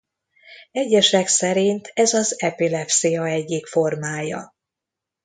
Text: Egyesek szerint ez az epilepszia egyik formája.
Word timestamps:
Egyesek 0.71 1.27
szerint 1.27 1.91
ez 1.93 2.13
az 2.13 2.39
epilepszia 2.41 3.25
egyik 3.25 3.65
formája. 3.67 4.53